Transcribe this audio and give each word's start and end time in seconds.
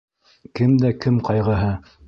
Кемдә 0.59 0.91
кем 1.05 1.21
ҡайғыһы... 1.31 1.73